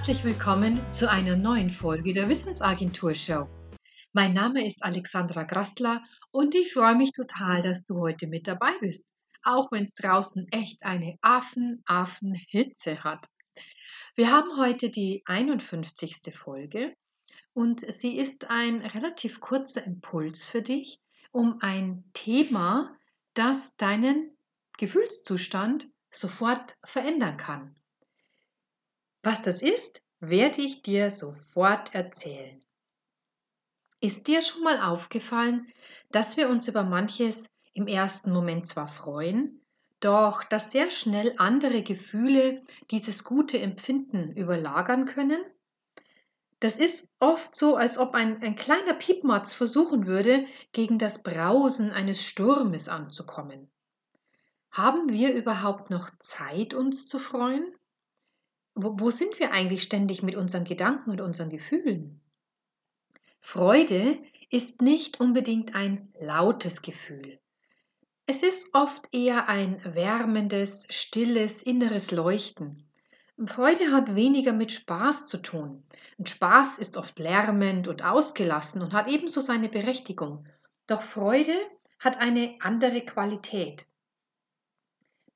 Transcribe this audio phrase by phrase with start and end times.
[0.00, 3.46] herzlich willkommen zu einer neuen Folge der Wissensagentur Show.
[4.14, 8.72] Mein Name ist Alexandra Grassler und ich freue mich total, dass du heute mit dabei
[8.80, 9.06] bist,
[9.42, 13.26] auch wenn es draußen echt eine Affen-Affen-Hitze hat.
[14.14, 16.34] Wir haben heute die 51.
[16.34, 16.94] Folge
[17.52, 20.98] und sie ist ein relativ kurzer Impuls für dich,
[21.30, 22.96] um ein Thema,
[23.34, 24.34] das deinen
[24.78, 27.76] Gefühlszustand sofort verändern kann.
[29.22, 32.62] Was das ist, werde ich dir sofort erzählen.
[34.00, 35.70] Ist dir schon mal aufgefallen,
[36.10, 39.60] dass wir uns über manches im ersten Moment zwar freuen,
[40.00, 45.44] doch dass sehr schnell andere Gefühle dieses gute Empfinden überlagern können?
[46.60, 51.90] Das ist oft so, als ob ein, ein kleiner Piepmatz versuchen würde, gegen das Brausen
[51.90, 53.70] eines Sturmes anzukommen.
[54.70, 57.74] Haben wir überhaupt noch Zeit, uns zu freuen?
[58.82, 62.20] Wo, sind wir eigentlich ständig mit unseren Gedanken und unseren Gefühlen?
[63.40, 64.18] Freude
[64.50, 67.38] ist nicht unbedingt ein lautes Gefühl.
[68.26, 72.88] Es ist oft eher ein wärmendes, stilles, inneres Leuchten.
[73.46, 75.82] Freude hat weniger mit Spaß zu tun.
[76.18, 80.46] Und Spaß ist oft lärmend und ausgelassen und hat ebenso seine Berechtigung.
[80.86, 81.56] Doch Freude
[81.98, 83.86] hat eine andere Qualität.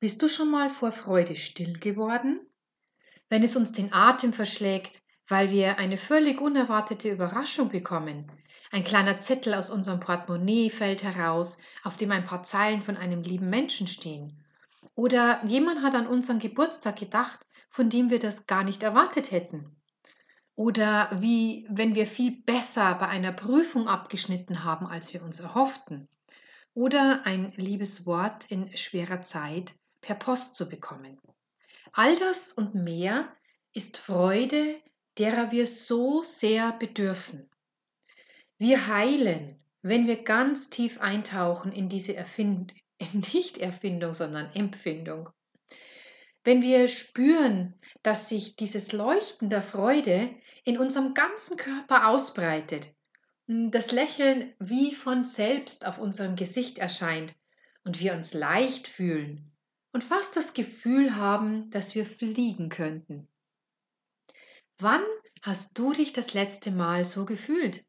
[0.00, 2.46] Bist du schon mal vor Freude still geworden?
[3.28, 8.30] Wenn es uns den Atem verschlägt, weil wir eine völlig unerwartete Überraschung bekommen.
[8.70, 13.22] Ein kleiner Zettel aus unserem Portemonnaie fällt heraus, auf dem ein paar Zeilen von einem
[13.22, 14.44] lieben Menschen stehen.
[14.94, 19.74] Oder jemand hat an unseren Geburtstag gedacht, von dem wir das gar nicht erwartet hätten.
[20.56, 26.08] Oder wie wenn wir viel besser bei einer Prüfung abgeschnitten haben, als wir uns erhofften.
[26.74, 31.18] Oder ein liebes Wort in schwerer Zeit per Post zu bekommen.
[31.96, 33.32] All das und mehr
[33.72, 34.82] ist Freude,
[35.16, 37.48] derer wir so sehr bedürfen.
[38.58, 42.74] Wir heilen, wenn wir ganz tief eintauchen in diese Erfind
[43.32, 45.30] nicht Erfindung, sondern Empfindung.
[46.42, 50.34] Wenn wir spüren, dass sich dieses Leuchten der Freude
[50.64, 52.88] in unserem ganzen Körper ausbreitet,
[53.46, 57.36] das Lächeln wie von selbst auf unserem Gesicht erscheint
[57.84, 59.53] und wir uns leicht fühlen,
[59.94, 63.28] und fast das Gefühl haben, dass wir fliegen könnten.
[64.78, 65.04] Wann
[65.40, 67.86] hast du dich das letzte Mal so gefühlt?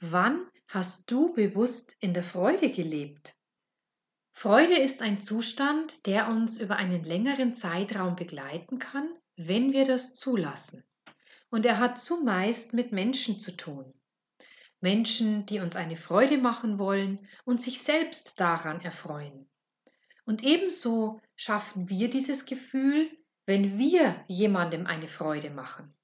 [0.00, 3.36] Wann hast du bewusst in der Freude gelebt?
[4.32, 10.14] Freude ist ein Zustand, der uns über einen längeren Zeitraum begleiten kann, wenn wir das
[10.14, 10.82] zulassen.
[11.48, 13.94] Und er hat zumeist mit Menschen zu tun.
[14.80, 19.48] Menschen, die uns eine Freude machen wollen und sich selbst daran erfreuen.
[20.24, 23.10] Und ebenso schaffen wir dieses Gefühl,
[23.46, 25.94] wenn wir jemandem eine Freude machen.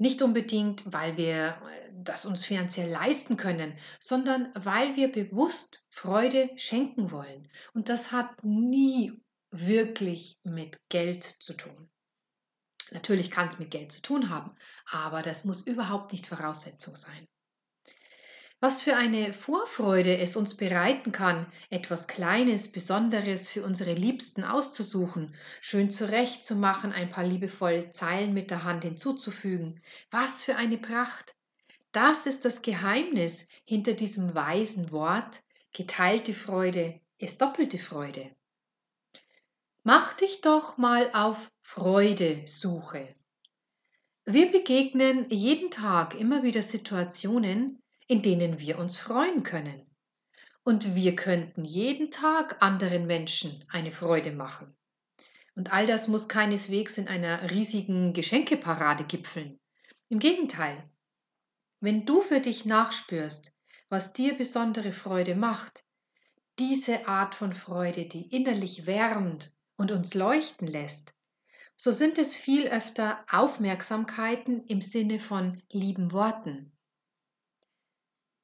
[0.00, 6.50] Nicht unbedingt, weil wir äh, das uns finanziell leisten können, sondern weil wir bewusst Freude
[6.56, 7.48] schenken wollen.
[7.74, 9.20] Und das hat nie
[9.50, 11.90] wirklich mit Geld zu tun.
[12.90, 14.54] Natürlich kann es mit Geld zu tun haben,
[14.86, 17.26] aber das muss überhaupt nicht Voraussetzung sein.
[18.60, 25.34] Was für eine Vorfreude es uns bereiten kann, etwas Kleines, Besonderes für unsere Liebsten auszusuchen,
[25.60, 29.80] schön zurechtzumachen, ein paar liebevolle Zeilen mit der Hand hinzuzufügen.
[30.10, 31.36] Was für eine Pracht!
[31.92, 35.40] Das ist das Geheimnis hinter diesem weisen Wort,
[35.72, 38.30] geteilte Freude ist doppelte Freude.
[39.82, 43.14] Mach dich doch mal auf Freudesuche.
[44.24, 49.86] Wir begegnen jeden Tag immer wieder Situationen, in denen wir uns freuen können.
[50.64, 54.74] Und wir könnten jeden Tag anderen Menschen eine Freude machen.
[55.54, 59.60] Und all das muss keineswegs in einer riesigen Geschenkeparade gipfeln.
[60.08, 60.88] Im Gegenteil,
[61.80, 63.52] wenn du für dich nachspürst,
[63.88, 65.84] was dir besondere Freude macht,
[66.58, 71.14] diese Art von Freude, die innerlich wärmt und uns leuchten lässt,
[71.76, 76.72] so sind es viel öfter Aufmerksamkeiten im Sinne von lieben Worten,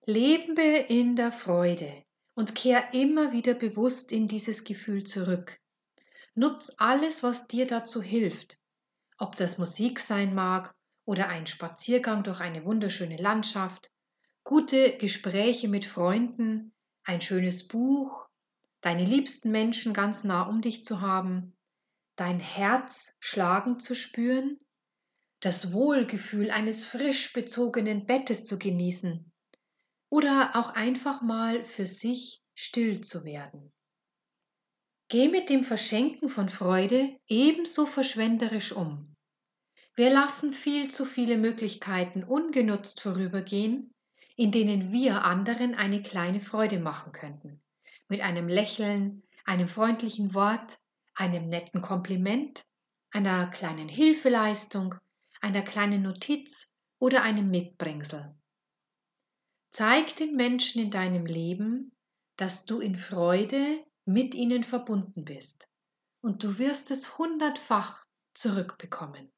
[0.06, 1.90] Lebe in der Freude
[2.34, 5.58] und kehr immer wieder bewusst in dieses Gefühl zurück.
[6.34, 8.60] Nutz alles, was dir dazu hilft,
[9.16, 10.74] ob das Musik sein mag
[11.06, 13.90] oder ein Spaziergang durch eine wunderschöne Landschaft,
[14.42, 16.74] gute Gespräche mit Freunden,
[17.04, 18.28] ein schönes Buch,
[18.82, 21.56] deine liebsten Menschen ganz nah um dich zu haben,
[22.14, 24.60] dein Herz schlagen zu spüren,
[25.40, 29.30] das Wohlgefühl eines frisch bezogenen Bettes zu genießen
[30.08, 33.72] oder auch einfach mal für sich still zu werden.
[35.08, 39.14] Geh mit dem Verschenken von Freude ebenso verschwenderisch um.
[39.96, 43.94] Wir lassen viel zu viele Möglichkeiten ungenutzt vorübergehen,
[44.36, 47.62] in denen wir anderen eine kleine Freude machen könnten.
[48.08, 50.78] Mit einem Lächeln, einem freundlichen Wort,
[51.14, 52.64] einem netten Kompliment,
[53.12, 54.96] einer kleinen Hilfeleistung,
[55.40, 58.34] einer kleinen Notiz oder einem Mitbringsel.
[59.76, 61.90] Zeig den Menschen in deinem Leben,
[62.36, 65.68] dass du in Freude mit ihnen verbunden bist
[66.20, 69.32] und du wirst es hundertfach zurückbekommen.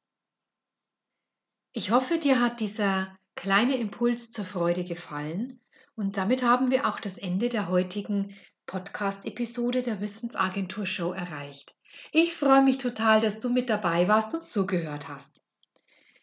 [1.73, 5.59] Ich hoffe, dir hat dieser kleine Impuls zur Freude gefallen
[5.95, 8.35] und damit haben wir auch das Ende der heutigen
[8.67, 11.75] Podcast-Episode der Wissensagentur Show erreicht.
[12.11, 15.41] Ich freue mich total, dass du mit dabei warst und zugehört hast.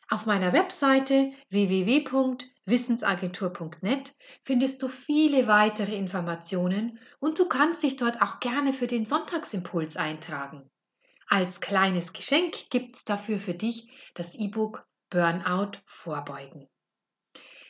[0.08, 1.32] Auf meiner Webseite
[2.66, 9.05] www.wissensagentur.net findest du viele weitere Informationen und du kannst dich dort auch gerne für den
[9.05, 10.70] Sonntagsimpuls eintragen.
[11.26, 16.69] Als kleines Geschenk gibt es dafür für dich das E-Book Burnout vorbeugen.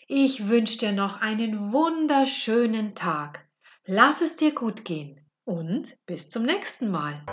[0.06, 3.46] Ich wünsche dir noch einen wunderschönen Tag.
[3.86, 7.24] Lass es dir gut gehen und bis zum nächsten Mal.